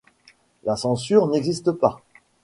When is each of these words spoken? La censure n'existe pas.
La 0.63 0.75
censure 0.77 1.27
n'existe 1.27 1.71
pas. 1.73 2.01